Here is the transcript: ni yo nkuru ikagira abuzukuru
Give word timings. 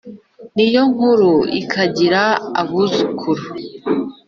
ni 0.55 0.65
yo 0.73 0.83
nkuru 0.91 1.33
ikagira 1.61 2.23
abuzukuru 2.61 3.45